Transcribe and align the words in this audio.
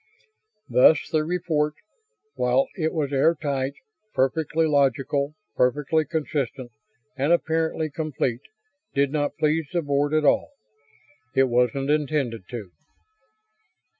Thus 0.67 1.07
the 1.11 1.23
report, 1.23 1.75
while 2.33 2.69
it 2.75 2.91
was 2.91 3.13
air 3.13 3.35
tight, 3.35 3.73
perfectly 4.15 4.65
logical, 4.65 5.35
perfectly 5.55 6.05
consistent, 6.05 6.71
and 7.15 7.31
apparently 7.31 7.91
complete, 7.91 8.41
did 8.95 9.11
not 9.11 9.37
please 9.37 9.67
the 9.71 9.83
Board 9.83 10.15
at 10.15 10.25
all. 10.25 10.49
It 11.35 11.49
wasn't 11.49 11.91
intended 11.91 12.49
to. 12.49 12.71